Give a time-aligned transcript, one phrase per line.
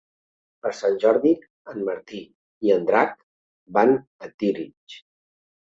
[0.65, 1.33] Per Sant Jordi
[1.75, 2.23] en Martí
[2.69, 3.15] i en Drac
[3.79, 3.97] van
[4.29, 5.03] a Tírig.